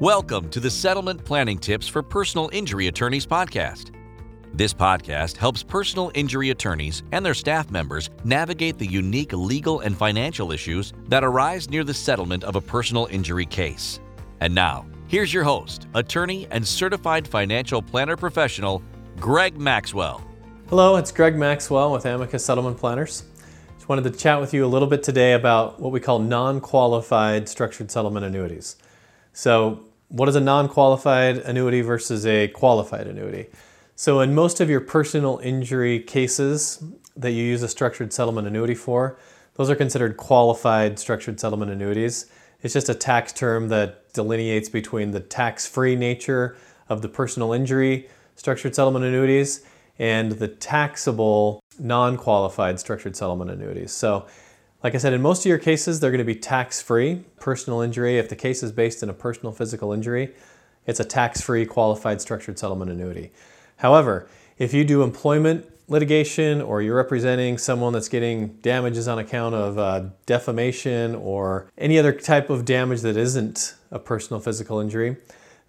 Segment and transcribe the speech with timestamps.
[0.00, 3.94] Welcome to the Settlement Planning Tips for Personal Injury Attorneys podcast.
[4.52, 9.96] This podcast helps personal injury attorneys and their staff members navigate the unique legal and
[9.96, 13.98] financial issues that arise near the settlement of a personal injury case.
[14.40, 18.82] And now, here's your host, attorney and certified financial planner professional,
[19.18, 20.22] Greg Maxwell.
[20.68, 23.24] Hello, it's Greg Maxwell with Amicus Settlement Planners.
[23.76, 26.60] Just wanted to chat with you a little bit today about what we call non
[26.60, 28.76] qualified structured settlement annuities.
[29.32, 33.46] So, what is a non qualified annuity versus a qualified annuity?
[33.94, 36.82] So, in most of your personal injury cases
[37.16, 39.18] that you use a structured settlement annuity for,
[39.54, 42.26] those are considered qualified structured settlement annuities.
[42.62, 46.56] It's just a tax term that delineates between the tax free nature
[46.88, 49.64] of the personal injury structured settlement annuities
[49.98, 53.92] and the taxable non qualified structured settlement annuities.
[53.92, 54.26] So,
[54.86, 57.24] like I said, in most of your cases, they're going to be tax free.
[57.40, 60.32] Personal injury, if the case is based in a personal physical injury,
[60.86, 63.32] it's a tax free qualified structured settlement annuity.
[63.78, 64.28] However,
[64.58, 69.76] if you do employment litigation or you're representing someone that's getting damages on account of
[69.76, 75.16] uh, defamation or any other type of damage that isn't a personal physical injury,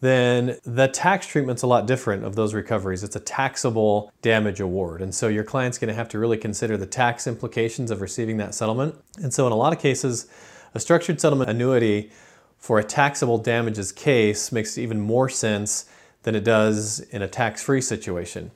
[0.00, 3.02] then the tax treatment's a lot different of those recoveries.
[3.02, 5.00] It's a taxable damage award.
[5.00, 8.36] And so your client's going to have to really consider the tax implications of receiving
[8.38, 8.96] that settlement.
[9.22, 10.26] And so in a lot of cases,
[10.74, 12.10] a structured settlement annuity
[12.58, 15.86] for a taxable damages case makes even more sense
[16.22, 18.50] than it does in a tax-free situation.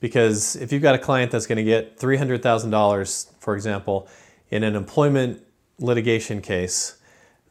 [0.00, 4.08] Because if you've got a client that's going to get $300,000, for example,
[4.50, 5.42] in an employment
[5.78, 6.98] litigation case,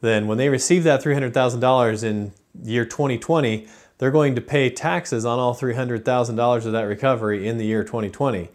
[0.00, 2.32] then when they receive that $300,000 in
[2.72, 3.66] year 2020,
[3.98, 8.50] they're going to pay taxes on all $300,000 of that recovery in the year 2020,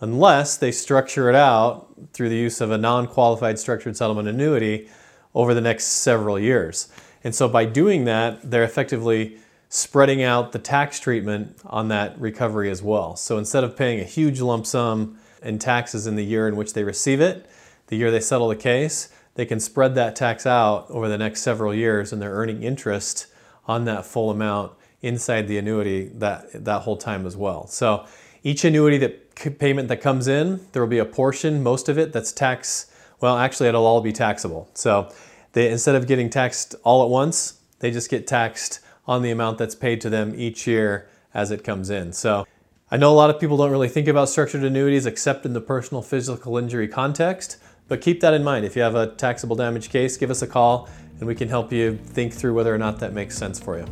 [0.00, 4.88] unless they structure it out through the use of a non qualified structured settlement annuity
[5.34, 6.88] over the next several years.
[7.22, 12.70] And so by doing that, they're effectively spreading out the tax treatment on that recovery
[12.70, 13.16] as well.
[13.16, 16.72] So instead of paying a huge lump sum in taxes in the year in which
[16.72, 17.50] they receive it,
[17.88, 21.42] the year they settle the case, they can spread that tax out over the next
[21.42, 23.26] several years and they're earning interest
[23.66, 24.72] on that full amount
[25.02, 27.66] inside the annuity that, that whole time as well.
[27.66, 28.06] So
[28.42, 32.12] each annuity that payment that comes in, there will be a portion, most of it
[32.12, 32.90] that's tax,
[33.20, 34.68] well, actually it'll all be taxable.
[34.74, 35.12] So
[35.52, 39.58] they, instead of getting taxed all at once, they just get taxed on the amount
[39.58, 42.12] that's paid to them each year as it comes in.
[42.12, 42.46] So
[42.90, 45.60] I know a lot of people don't really think about structured annuities except in the
[45.60, 48.64] personal physical injury context, but keep that in mind.
[48.64, 50.88] If you have a taxable damage case, give us a call
[51.18, 53.86] and we can help you think through whether or not that makes sense for you.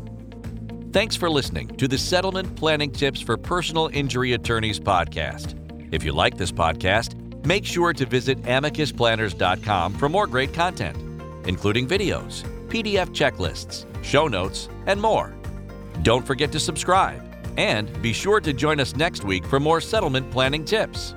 [0.92, 5.58] Thanks for listening to the Settlement Planning Tips for Personal Injury Attorneys podcast.
[5.92, 10.96] If you like this podcast, make sure to visit amicusplanners.com for more great content,
[11.48, 15.34] including videos, PDF checklists, show notes, and more.
[16.02, 17.22] Don't forget to subscribe
[17.56, 21.14] and be sure to join us next week for more settlement planning tips.